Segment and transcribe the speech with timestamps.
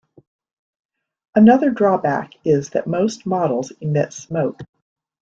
[1.35, 4.61] Another drawback is that most models emit smoke.